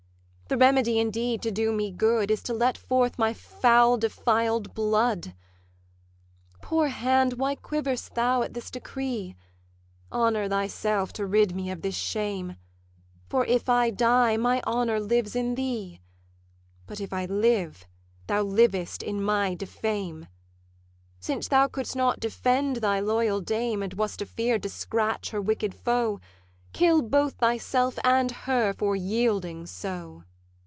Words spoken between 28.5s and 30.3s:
for yielding so.'